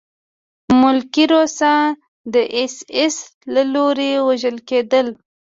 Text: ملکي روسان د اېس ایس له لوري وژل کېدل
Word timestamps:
ملکي 0.81 1.25
روسان 1.33 1.83
د 2.33 2.35
اېس 2.57 2.75
ایس 2.97 3.17
له 3.53 3.61
لوري 3.73 4.11
وژل 4.27 4.57
کېدل 4.69 5.07